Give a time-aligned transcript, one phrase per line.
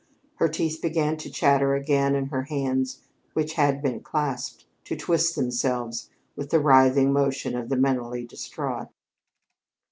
[0.37, 3.01] Her teeth began to chatter again, and her hands,
[3.33, 8.87] which had been clasped, to twist themselves with the writhing motion of the mentally distraught.